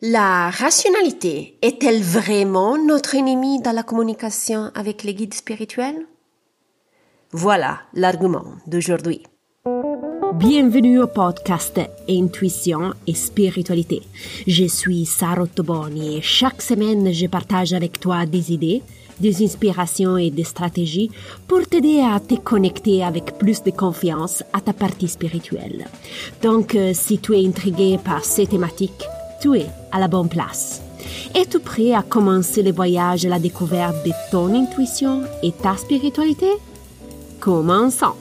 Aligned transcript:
La 0.00 0.50
rationalité 0.50 1.58
est-elle 1.60 2.00
vraiment 2.00 2.78
notre 2.78 3.16
ennemi 3.16 3.60
dans 3.60 3.72
la 3.72 3.82
communication 3.82 4.70
avec 4.76 5.02
les 5.02 5.12
guides 5.12 5.34
spirituels? 5.34 6.06
Voilà 7.32 7.80
l'argument 7.94 8.44
d'aujourd'hui. 8.68 9.24
Bienvenue 10.34 11.00
au 11.00 11.08
podcast 11.08 11.80
Intuition 12.08 12.94
et 13.08 13.14
Spiritualité. 13.14 14.02
Je 14.46 14.66
suis 14.66 15.04
Sarah 15.04 15.48
Toboni 15.48 16.18
et 16.18 16.22
chaque 16.22 16.62
semaine 16.62 17.12
je 17.12 17.26
partage 17.26 17.72
avec 17.72 17.98
toi 17.98 18.24
des 18.24 18.52
idées, 18.52 18.82
des 19.18 19.42
inspirations 19.42 20.16
et 20.16 20.30
des 20.30 20.44
stratégies 20.44 21.10
pour 21.48 21.66
t'aider 21.66 22.02
à 22.02 22.20
te 22.20 22.36
connecter 22.36 23.02
avec 23.02 23.36
plus 23.36 23.64
de 23.64 23.72
confiance 23.72 24.44
à 24.52 24.60
ta 24.60 24.72
partie 24.72 25.08
spirituelle. 25.08 25.88
Donc, 26.40 26.76
euh, 26.76 26.92
si 26.94 27.18
tu 27.18 27.34
es 27.34 27.44
intrigué 27.44 27.98
par 27.98 28.24
ces 28.24 28.46
thématiques, 28.46 29.08
tu 29.40 29.56
es 29.56 29.66
à 29.92 30.00
la 30.00 30.08
bonne 30.08 30.28
place. 30.28 30.82
Es-tu 31.34 31.60
prêt 31.60 31.92
à 31.92 32.02
commencer 32.02 32.62
le 32.62 32.72
voyage 32.72 33.24
à 33.24 33.28
la 33.28 33.38
découverte 33.38 34.04
de 34.04 34.12
ton 34.30 34.54
intuition 34.54 35.22
et 35.42 35.52
ta 35.52 35.76
spiritualité? 35.76 36.50
Commençons. 37.40 38.14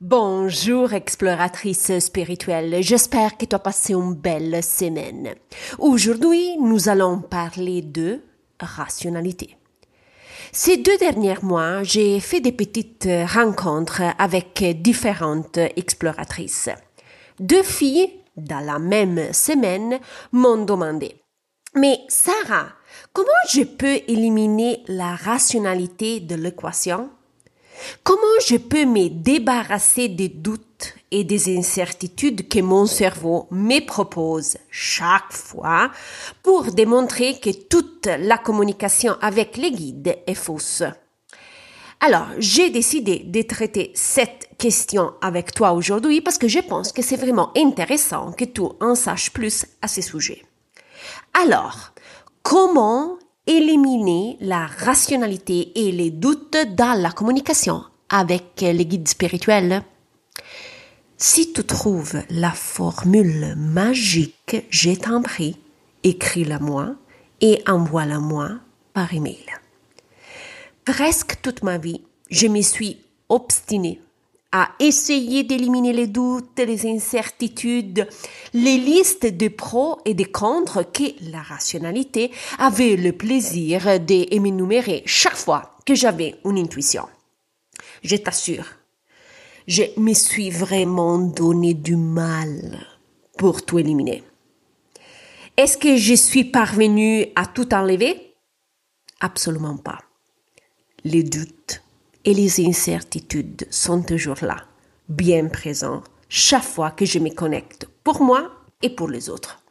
Bonjour 0.00 0.92
exploratrice 0.92 1.98
spirituelle, 1.98 2.82
j'espère 2.82 3.38
que 3.38 3.46
tu 3.46 3.56
as 3.56 3.58
passé 3.58 3.94
une 3.94 4.14
belle 4.14 4.62
semaine. 4.62 5.34
Aujourd'hui, 5.78 6.58
nous 6.60 6.90
allons 6.90 7.20
parler 7.20 7.80
de 7.80 8.20
rationalité. 8.60 9.56
Ces 10.52 10.76
deux 10.76 10.98
derniers 10.98 11.38
mois, 11.42 11.82
j'ai 11.82 12.20
fait 12.20 12.40
des 12.40 12.52
petites 12.52 13.08
rencontres 13.32 14.02
avec 14.18 14.62
différentes 14.82 15.56
exploratrices. 15.56 16.68
Deux 17.40 17.62
filles 17.62 18.10
dans 18.36 18.64
la 18.64 18.78
même 18.78 19.32
semaine, 19.32 19.98
m'ont 20.32 20.64
demandé. 20.64 21.16
Mais 21.74 22.00
Sarah, 22.08 22.68
comment 23.12 23.28
je 23.52 23.62
peux 23.62 24.00
éliminer 24.06 24.82
la 24.86 25.16
rationalité 25.16 26.20
de 26.20 26.36
l'équation? 26.36 27.10
Comment 28.04 28.40
je 28.46 28.56
peux 28.56 28.84
me 28.84 29.08
débarrasser 29.08 30.08
des 30.08 30.28
doutes 30.28 30.94
et 31.10 31.24
des 31.24 31.56
incertitudes 31.56 32.48
que 32.48 32.60
mon 32.60 32.86
cerveau 32.86 33.48
me 33.50 33.84
propose 33.84 34.56
chaque 34.70 35.32
fois 35.32 35.90
pour 36.42 36.70
démontrer 36.72 37.40
que 37.40 37.50
toute 37.50 38.06
la 38.06 38.38
communication 38.38 39.16
avec 39.20 39.56
les 39.56 39.72
guides 39.72 40.16
est 40.26 40.34
fausse? 40.34 40.84
Alors, 42.06 42.26
j'ai 42.36 42.68
décidé 42.68 43.20
de 43.24 43.40
traiter 43.40 43.90
cette 43.94 44.50
question 44.58 45.14
avec 45.22 45.54
toi 45.54 45.72
aujourd'hui 45.72 46.20
parce 46.20 46.36
que 46.36 46.48
je 46.48 46.58
pense 46.58 46.92
que 46.92 47.00
c'est 47.00 47.16
vraiment 47.16 47.50
intéressant 47.56 48.32
que 48.32 48.44
tu 48.44 48.60
en 48.82 48.94
saches 48.94 49.30
plus 49.30 49.64
à 49.80 49.88
ce 49.88 50.02
sujet. 50.02 50.44
Alors, 51.32 51.94
comment 52.42 53.16
éliminer 53.46 54.36
la 54.42 54.66
rationalité 54.66 55.72
et 55.74 55.92
les 55.92 56.10
doutes 56.10 56.58
dans 56.76 57.00
la 57.00 57.10
communication 57.10 57.84
avec 58.10 58.60
les 58.60 58.84
guides 58.84 59.08
spirituels? 59.08 59.82
Si 61.16 61.54
tu 61.54 61.64
trouves 61.64 62.20
la 62.28 62.50
formule 62.50 63.54
magique, 63.56 64.66
je 64.68 64.90
t'en 64.90 65.22
prie, 65.22 65.56
écris-la 66.02 66.58
moi 66.58 66.96
et 67.40 67.62
envoie-la 67.66 68.18
moi 68.18 68.50
par 68.92 69.14
email. 69.14 69.63
Presque 70.84 71.40
toute 71.40 71.62
ma 71.62 71.78
vie, 71.78 72.02
je 72.30 72.46
me 72.46 72.60
suis 72.60 72.98
obstinée 73.30 74.02
à 74.52 74.68
essayer 74.78 75.42
d'éliminer 75.42 75.94
les 75.94 76.06
doutes, 76.06 76.58
les 76.58 76.86
incertitudes, 76.86 78.06
les 78.52 78.76
listes 78.76 79.24
de 79.26 79.48
pros 79.48 79.98
et 80.04 80.12
de 80.12 80.24
contre 80.24 80.82
que 80.82 81.04
la 81.30 81.40
rationalité 81.40 82.30
avait 82.58 82.96
le 82.96 83.12
plaisir 83.12 83.98
d'énumérer 83.98 85.02
chaque 85.06 85.36
fois 85.36 85.74
que 85.86 85.94
j'avais 85.94 86.34
une 86.44 86.58
intuition. 86.58 87.08
Je 88.02 88.16
t'assure, 88.16 88.66
je 89.66 89.84
me 89.96 90.12
suis 90.12 90.50
vraiment 90.50 91.18
donné 91.18 91.72
du 91.72 91.96
mal 91.96 92.86
pour 93.38 93.64
tout 93.64 93.78
éliminer. 93.78 94.22
Est-ce 95.56 95.78
que 95.78 95.96
je 95.96 96.14
suis 96.14 96.44
parvenue 96.44 97.26
à 97.36 97.46
tout 97.46 97.72
enlever? 97.72 98.34
Absolument 99.20 99.78
pas 99.78 99.98
les 101.04 101.22
doutes 101.22 101.82
et 102.24 102.32
les 102.32 102.66
incertitudes 102.66 103.66
sont 103.70 104.02
toujours 104.02 104.42
là, 104.42 104.56
bien 105.08 105.48
présents, 105.48 106.02
chaque 106.30 106.64
fois 106.64 106.90
que 106.90 107.04
je 107.04 107.18
me 107.18 107.28
connecte, 107.28 107.86
pour 108.02 108.22
moi 108.22 108.50
et 108.80 108.88
pour 108.88 109.08
les 109.08 109.28
autres. 109.28 109.62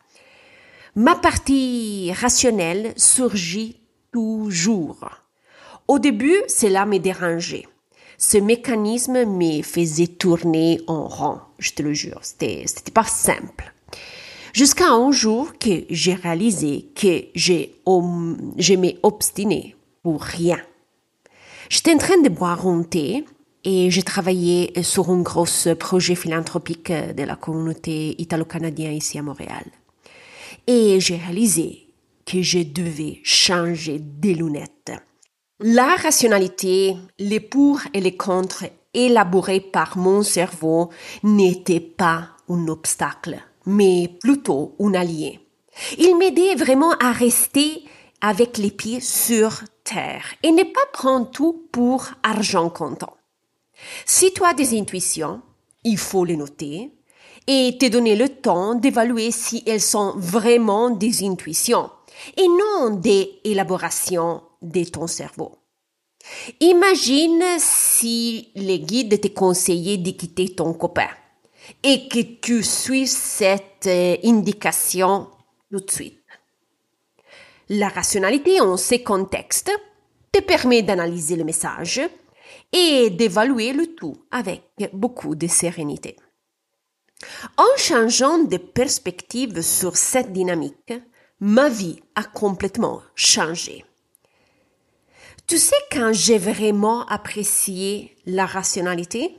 Ma 0.96 1.16
partie 1.16 2.12
rationnelle 2.14 2.94
surgit 2.98 3.80
toujours. 4.12 5.10
Au 5.88 5.98
début, 5.98 6.38
cela 6.48 6.86
me 6.86 7.00
dérangeait. 7.00 7.66
Ce 8.20 8.38
mécanisme 8.38 9.26
me 9.26 9.64
faisait 9.64 10.08
tourner 10.08 10.82
en 10.86 11.08
rond, 11.08 11.40
je 11.58 11.72
te 11.72 11.82
le 11.82 11.94
jure. 11.94 12.20
C'était, 12.22 12.66
c'était 12.68 12.92
pas 12.92 13.04
simple. 13.04 13.74
Jusqu'à 14.54 14.90
un 14.90 15.12
jour 15.12 15.58
que 15.58 15.84
j'ai 15.90 16.14
réalisé 16.14 16.92
que 16.96 17.26
j'ai, 17.34 17.82
je 17.88 18.76
m'ai 18.76 19.00
obstiné 19.02 19.76
pour 20.04 20.22
rien. 20.22 20.60
J'étais 21.70 21.94
en 21.94 21.98
train 21.98 22.22
de 22.22 22.30
boire 22.30 22.68
un 22.68 22.84
thé 22.84 23.26
et 23.64 23.90
j'ai 23.90 24.04
travaillé 24.04 24.74
sur 24.84 25.10
un 25.10 25.22
gros 25.22 25.48
projet 25.80 26.16
philanthropique 26.16 26.92
de 26.92 27.24
la 27.24 27.36
communauté 27.36 28.16
italo-canadienne 28.22 28.94
ici 28.94 29.18
à 29.18 29.22
Montréal. 29.22 29.66
Et 30.68 31.00
j'ai 31.00 31.16
réalisé 31.18 31.88
que 32.26 32.42
je 32.42 32.60
devais 32.60 33.20
changer 33.24 34.00
des 34.00 34.34
lunettes. 34.34 34.92
La 35.60 35.96
rationalité, 35.96 36.96
les 37.20 37.40
pour 37.40 37.80
et 37.94 38.02
les 38.02 38.18
contre 38.18 38.66
élaborés 38.94 39.62
par 39.62 39.98
mon 39.98 40.24
cerveau 40.24 40.90
n'étaient 41.24 41.80
pas 41.80 42.30
un 42.50 42.68
obstacle, 42.68 43.42
mais 43.66 44.10
plutôt 44.20 44.76
un 44.80 44.94
allié. 44.94 45.40
Il 45.98 46.18
m'aidait 46.18 46.56
vraiment 46.56 46.92
à 47.00 47.12
rester 47.12 47.84
avec 48.22 48.58
les 48.58 48.72
pieds 48.72 49.00
sur 49.00 49.64
et 50.44 50.52
ne 50.52 50.64
pas 50.64 50.86
prendre 50.92 51.30
tout 51.30 51.68
pour 51.72 52.06
argent 52.24 52.70
comptant. 52.70 53.16
Si 54.06 54.34
tu 54.34 54.44
as 54.44 54.54
des 54.54 54.78
intuitions, 54.80 55.42
il 55.84 55.98
faut 55.98 56.26
les 56.26 56.38
noter 56.38 56.92
et 57.48 57.78
te 57.80 57.88
donner 57.88 58.16
le 58.16 58.30
temps 58.30 58.76
d'évaluer 58.76 59.32
si 59.32 59.64
elles 59.66 59.82
sont 59.82 60.14
vraiment 60.16 60.90
des 60.90 61.26
intuitions 61.26 61.90
et 62.38 62.48
non 62.48 62.92
des 62.92 63.42
élaborations 63.44 64.42
de 64.62 64.84
ton 64.86 65.08
cerveau. 65.08 65.58
Imagine 66.62 67.44
si 67.60 68.52
les 68.56 68.80
guides 68.80 69.20
te 69.20 69.28
conseillaient 69.28 69.98
de 69.98 70.12
quitter 70.12 70.56
ton 70.56 70.74
copain 70.74 71.10
et 71.84 72.08
que 72.08 72.20
tu 72.20 72.64
suis 72.64 73.08
cette 73.08 73.88
euh, 73.88 74.16
indication 74.24 75.28
tout 75.70 75.82
de 75.82 75.92
suite. 75.92 76.23
La 77.70 77.88
rationalité 77.88 78.60
en 78.60 78.78
ces 78.78 79.04
contextes 79.04 79.72
te 80.32 80.40
permet 80.40 80.82
d'analyser 80.82 81.36
le 81.36 81.44
message 81.44 82.02
et 82.72 83.10
d'évaluer 83.10 83.72
le 83.74 83.88
tout 83.96 84.18
avec 84.32 84.64
beaucoup 84.94 85.36
de 85.36 85.48
sérénité. 85.48 86.18
En 87.58 87.78
changeant 87.78 88.40
de 88.40 88.58
perspective 88.58 89.62
sur 89.62 89.96
cette 89.96 90.34
dynamique, 90.34 90.94
ma 91.40 91.70
vie 91.70 92.02
a 92.16 92.24
complètement 92.24 93.02
changé. 93.16 93.86
Tu 95.48 95.58
sais 95.58 95.76
quand 95.92 96.12
j'ai 96.14 96.38
vraiment 96.38 97.06
apprécié 97.06 98.16
la 98.26 98.46
rationalité 98.46 99.38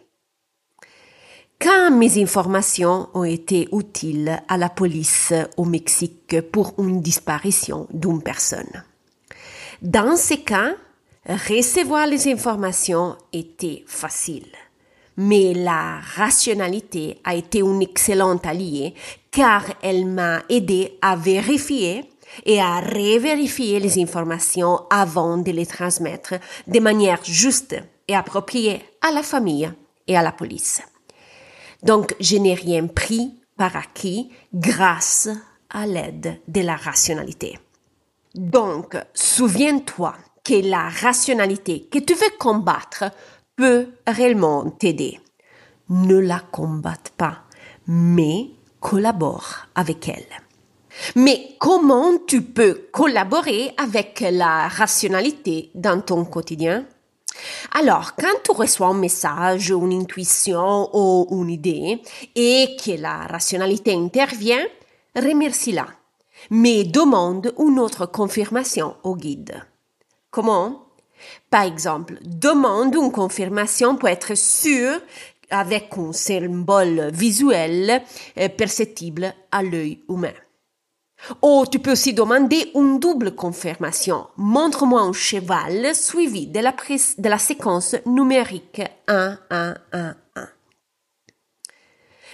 quand 1.65 1.91
mes 1.93 2.23
informations 2.23 3.09
ont 3.15 3.25
été 3.25 3.69
utiles 3.73 4.39
à 4.49 4.59
la 4.59 4.69
police 4.69 5.33
au 5.57 5.65
Mexique 5.65 6.43
pour 6.53 6.75
une 6.77 7.01
disparition 7.01 7.87
d'une 7.91 8.23
personne? 8.23 8.85
Dans 9.81 10.15
ces 10.15 10.43
cas, 10.43 10.75
recevoir 11.27 12.07
les 12.07 12.31
informations 12.31 13.17
était 13.33 13.83
facile. 13.87 14.53
Mais 15.17 15.55
la 15.55 16.01
rationalité 16.01 17.19
a 17.25 17.35
été 17.35 17.61
une 17.61 17.81
excellente 17.81 18.45
alliée 18.45 18.93
car 19.31 19.65
elle 19.81 20.05
m'a 20.05 20.43
aidé 20.51 20.99
à 21.01 21.17
vérifier 21.17 22.05
et 22.45 22.61
à 22.61 22.81
revérifier 22.81 23.81
les 23.81 24.03
informations 24.03 24.81
avant 24.91 25.39
de 25.39 25.51
les 25.51 25.67
transmettre 25.67 26.35
de 26.67 26.81
manière 26.81 27.25
juste 27.25 27.75
et 28.07 28.15
appropriée 28.15 28.83
à 29.01 29.13
la 29.13 29.23
famille 29.23 29.73
et 30.07 30.15
à 30.15 30.21
la 30.21 30.33
police. 30.33 30.83
Donc, 31.85 32.17
je 32.19 32.37
n'ai 32.37 32.55
rien 32.55 32.87
pris 32.87 33.35
par 33.57 33.77
acquis 33.77 34.31
grâce 34.53 35.29
à 35.71 35.87
l'aide 35.87 36.41
de 36.49 36.61
la 36.63 36.77
rationalité. 36.77 37.59
Donc, 38.35 38.97
souviens-toi 39.13 40.15
que 40.43 40.69
la 40.69 40.89
rationalité 40.89 41.87
que 41.91 41.99
tu 41.99 42.15
veux 42.15 42.37
combattre 42.39 43.05
peut 43.55 43.89
réellement 44.07 44.71
t'aider. 44.71 45.21
Ne 45.91 46.19
la 46.19 46.41
combatte 46.41 47.13
pas, 47.17 47.43
mais 47.87 48.49
collabore 48.81 49.67
avec 49.75 50.09
elle. 50.09 50.25
Mais 51.17 51.57
comment 51.59 52.13
tu 52.27 52.43
peux 52.43 52.89
collaborer 52.93 53.73
avec 53.77 54.25
la 54.31 54.69
rationalité 54.69 55.71
dans 55.75 56.01
ton 56.01 56.25
quotidien? 56.25 56.87
Alors, 57.73 58.15
quand 58.15 58.43
tu 58.45 58.53
reçois 58.53 58.89
un 58.89 58.95
message, 58.95 59.71
une 59.71 59.93
intuition 59.93 60.91
ou 60.93 61.43
une 61.43 61.51
idée 61.51 62.01
et 62.35 62.77
que 62.83 63.01
la 63.01 63.27
rationalité 63.27 63.93
intervient, 63.95 64.65
remercie-la, 65.17 65.87
mais 66.51 66.85
demande 66.85 67.53
une 67.59 67.79
autre 67.79 68.07
confirmation 68.07 68.97
au 69.03 69.17
guide. 69.17 69.63
Comment? 70.31 70.87
Par 71.51 71.63
exemple, 71.63 72.19
demande 72.23 72.95
une 72.95 73.13
confirmation 73.13 73.97
pour 73.97 74.09
être 74.09 74.37
sûr 74.37 75.01
avec 75.51 75.91
un 75.97 76.13
symbole 76.13 77.11
visuel 77.13 78.03
euh, 78.39 78.49
perceptible 78.49 79.33
à 79.51 79.63
l'œil 79.63 80.03
humain. 80.09 80.33
Ou 81.43 81.65
tu 81.71 81.79
peux 81.79 81.93
aussi 81.93 82.13
demander 82.13 82.71
une 82.75 82.99
double 82.99 83.35
confirmation. 83.35 84.27
Montre-moi 84.37 85.01
un 85.01 85.13
cheval 85.13 85.95
suivi 85.95 86.47
de 86.47 86.61
la, 86.61 86.73
de 86.73 87.29
la 87.29 87.39
séquence 87.39 87.97
numérique 88.07 88.83
1, 89.09 89.39
1, 89.51 89.75
1, 89.93 90.17
1. 90.37 90.49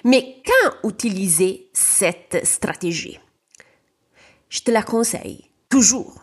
Mais 0.05 0.43
quand 0.45 0.89
utiliser 0.89 1.71
cette 1.73 2.45
stratégie? 2.47 3.21
Je 4.49 4.61
te 4.61 4.71
la 4.71 4.83
conseille 4.83 5.51
toujours, 5.69 6.21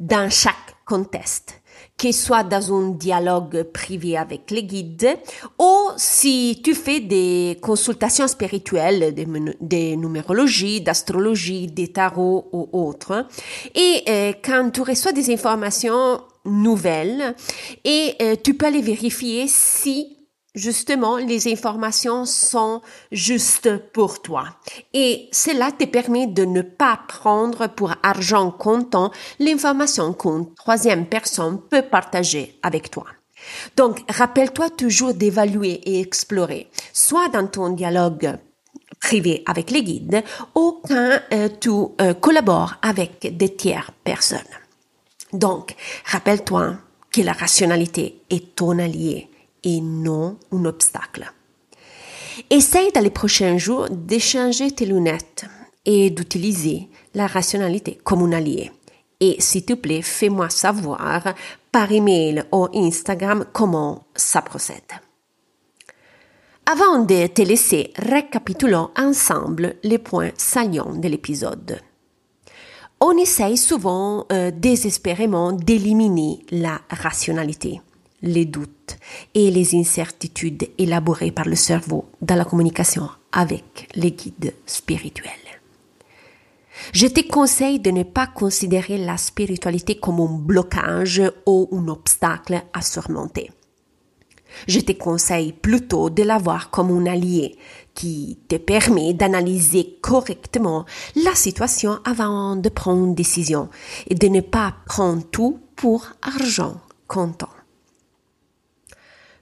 dans 0.00 0.30
chaque 0.30 0.76
contexte 0.84 1.60
que 1.96 2.12
soit 2.12 2.44
dans 2.44 2.72
un 2.74 2.90
dialogue 2.90 3.64
privé 3.64 4.16
avec 4.16 4.50
les 4.50 4.62
guides 4.62 5.18
ou 5.58 5.88
si 5.96 6.60
tu 6.62 6.74
fais 6.74 7.00
des 7.00 7.58
consultations 7.60 8.28
spirituelles, 8.28 9.14
des, 9.60 9.96
numérologies, 9.96 10.80
d'astrologie, 10.80 11.66
des 11.66 11.88
tarots 11.88 12.48
ou 12.52 12.68
autres. 12.72 13.26
Et 13.74 14.02
euh, 14.08 14.32
quand 14.42 14.70
tu 14.70 14.82
reçois 14.82 15.12
des 15.12 15.32
informations 15.32 16.20
nouvelles 16.44 17.34
et 17.84 18.14
euh, 18.22 18.36
tu 18.42 18.54
peux 18.54 18.66
aller 18.66 18.82
vérifier 18.82 19.46
si 19.48 20.17
justement, 20.54 21.16
les 21.16 21.50
informations 21.52 22.24
sont 22.24 22.80
justes 23.12 23.76
pour 23.92 24.22
toi. 24.22 24.44
Et 24.92 25.28
cela 25.32 25.72
te 25.72 25.84
permet 25.84 26.26
de 26.26 26.44
ne 26.44 26.62
pas 26.62 27.00
prendre 27.08 27.68
pour 27.68 27.94
argent 28.02 28.50
comptant 28.50 29.10
l'information 29.38 30.12
qu'une 30.12 30.52
troisième 30.54 31.06
personne 31.06 31.60
peut 31.60 31.82
partager 31.82 32.58
avec 32.62 32.90
toi. 32.90 33.06
Donc, 33.76 34.00
rappelle-toi 34.08 34.70
toujours 34.70 35.14
d'évaluer 35.14 35.80
et 35.84 36.00
explorer, 36.00 36.68
soit 36.92 37.28
dans 37.28 37.46
ton 37.46 37.70
dialogue 37.70 38.36
privé 39.00 39.42
avec 39.46 39.70
les 39.70 39.82
guides 39.82 40.24
ou 40.54 40.80
quand 40.86 41.20
euh, 41.32 41.48
tu 41.60 41.70
euh, 41.70 42.14
collabores 42.14 42.74
avec 42.82 43.36
des 43.36 43.54
tiers 43.54 43.92
personnes. 44.02 44.40
Donc, 45.32 45.74
rappelle-toi 46.04 46.76
que 47.12 47.20
la 47.20 47.32
rationalité 47.32 48.22
est 48.30 48.56
ton 48.56 48.78
allié 48.78 49.27
et 49.64 49.80
non 49.80 50.36
un 50.52 50.64
obstacle. 50.64 51.32
Essaye 52.50 52.92
dans 52.92 53.00
les 53.00 53.10
prochains 53.10 53.58
jours 53.58 53.88
d'échanger 53.90 54.70
tes 54.70 54.86
lunettes 54.86 55.44
et 55.84 56.10
d'utiliser 56.10 56.88
la 57.14 57.26
rationalité 57.26 57.98
comme 58.04 58.22
un 58.22 58.32
allié. 58.32 58.70
Et 59.20 59.36
s'il 59.40 59.64
te 59.64 59.72
plaît, 59.72 60.02
fais-moi 60.02 60.48
savoir 60.48 61.34
par 61.72 61.90
email 61.90 62.44
ou 62.52 62.68
Instagram 62.74 63.44
comment 63.52 64.06
ça 64.14 64.42
procède. 64.42 64.92
Avant 66.66 67.00
de 67.00 67.26
te 67.26 67.42
laisser, 67.42 67.92
récapitulons 67.96 68.90
ensemble 68.96 69.76
les 69.82 69.98
points 69.98 70.32
saliants 70.36 70.94
de 70.94 71.08
l'épisode. 71.08 71.80
On 73.00 73.16
essaye 73.16 73.56
souvent 73.56 74.26
euh, 74.30 74.50
désespérément 74.50 75.52
d'éliminer 75.52 76.44
la 76.50 76.80
rationalité 76.90 77.80
les 78.22 78.44
doutes 78.44 78.96
et 79.34 79.50
les 79.50 79.74
incertitudes 79.74 80.68
élaborées 80.78 81.32
par 81.32 81.46
le 81.46 81.56
cerveau 81.56 82.06
dans 82.20 82.36
la 82.36 82.44
communication 82.44 83.08
avec 83.32 83.88
les 83.94 84.12
guides 84.12 84.54
spirituels. 84.66 85.32
Je 86.92 87.06
te 87.06 87.26
conseille 87.26 87.80
de 87.80 87.90
ne 87.90 88.02
pas 88.02 88.26
considérer 88.26 88.98
la 88.98 89.16
spiritualité 89.16 89.96
comme 89.98 90.20
un 90.20 90.38
blocage 90.38 91.22
ou 91.46 91.68
un 91.72 91.88
obstacle 91.88 92.62
à 92.72 92.80
surmonter. 92.82 93.50
Je 94.66 94.80
te 94.80 94.92
conseille 94.92 95.52
plutôt 95.52 96.08
de 96.08 96.22
la 96.22 96.38
voir 96.38 96.70
comme 96.70 96.90
un 96.90 97.06
allié 97.06 97.56
qui 97.94 98.38
te 98.48 98.56
permet 98.56 99.12
d'analyser 99.12 99.98
correctement 100.00 100.86
la 101.16 101.34
situation 101.34 101.98
avant 102.04 102.56
de 102.56 102.68
prendre 102.68 103.04
une 103.04 103.14
décision 103.14 103.68
et 104.06 104.14
de 104.14 104.28
ne 104.28 104.40
pas 104.40 104.74
prendre 104.86 105.24
tout 105.30 105.60
pour 105.76 106.06
argent 106.22 106.80
comptant. 107.06 107.50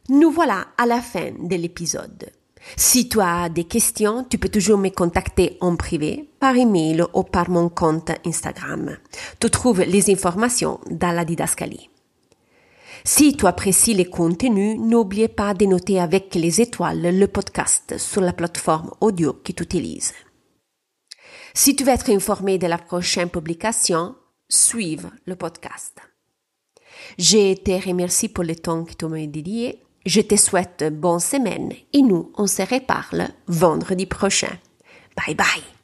Nous 0.08 0.31
voilà 0.31 0.69
à 0.79 0.87
la 0.87 1.00
fin 1.00 1.32
de 1.32 1.56
l'épisode. 1.56 2.31
Si 2.76 3.08
tu 3.08 3.20
as 3.20 3.49
des 3.49 3.64
questions, 3.64 4.25
tu 4.25 4.38
peux 4.38 4.49
toujours 4.49 4.79
me 4.79 4.88
contacter 4.91 5.56
en 5.61 5.75
privé, 5.75 6.31
par 6.38 6.56
email 6.56 7.05
ou 7.12 7.25
par 7.25 7.50
mon 7.50 7.69
compte 7.69 8.12
Instagram. 8.25 8.97
Tu 9.41 9.50
trouves 9.50 9.82
les 9.82 10.11
informations 10.11 10.81
dans 10.91 11.12
la 11.12 11.25
didascalie. 11.25 11.91
Si 13.05 13.37
tu 13.37 13.47
apprécies 13.47 13.94
les 13.94 14.05
contenus, 14.05 14.79
n'oublie 14.79 15.29
pas 15.29 15.55
de 15.55 15.67
noter 15.67 16.00
avec 16.00 16.35
les 16.35 16.61
étoiles 16.61 17.19
le 17.19 17.26
podcast 17.26 17.99
sur 17.99 18.20
la 18.20 18.32
plateforme 18.32 18.93
audio 19.00 19.32
que 19.32 19.52
tu 19.52 19.62
utilises. 19.62 20.12
Si 21.52 21.75
tu 21.75 21.85
veux 21.85 21.93
être 21.93 22.11
informé 22.11 22.59
de 22.59 22.67
la 22.67 22.79
prochaine 22.79 23.31
publication, 23.31 24.14
suive 24.49 25.11
le 25.25 25.35
podcast. 25.35 25.99
Je 27.19 27.55
te 27.55 27.88
remercie 27.88 28.29
pour 28.29 28.44
le 28.44 28.55
temps 28.55 28.85
que 28.85 28.94
tu 28.94 29.06
m'as 29.06 29.26
dédié 29.26 29.86
je 30.06 30.20
te 30.20 30.37
souhaite 30.37 30.85
bonne 30.93 31.20
semaine 31.20 31.73
et 31.93 32.03
nous, 32.03 32.32
on 32.37 32.47
se 32.47 32.62
reparle 32.62 33.29
vendredi 33.49 34.06
prochain. 34.06 34.56
Bye 35.17 35.35
bye. 35.35 35.75